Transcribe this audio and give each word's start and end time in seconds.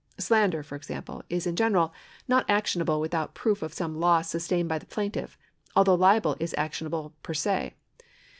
Slander, 0.17 0.63
for 0.63 0.75
example, 0.75 1.21
is 1.29 1.45
in 1.45 1.55
general 1.55 1.93
not 2.27 2.49
actionable 2.49 2.99
without 2.99 3.35
proof 3.35 3.61
of 3.61 3.71
some 3.71 3.99
loss 3.99 4.29
sustained 4.31 4.67
by 4.67 4.79
the 4.79 4.87
plaintiff, 4.87 5.37
although 5.75 5.93
libel 5.93 6.35
is 6.39 6.55
actionable 6.57 7.13
per 7.21 7.35
se. 7.35 7.75